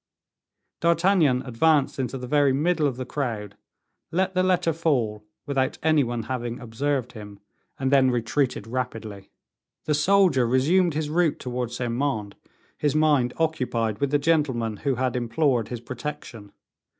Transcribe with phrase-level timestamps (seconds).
[0.79, 3.55] D'Artagnan advanced into the very middle of the crowd,
[4.11, 7.39] let the letter fall, without any one having observed him,
[7.77, 9.29] and then retreated rapidly.
[9.85, 12.35] The soldier resumed his route towards Saint Mande,
[12.79, 16.51] his mind occupied with the gentleman who had implored his protection.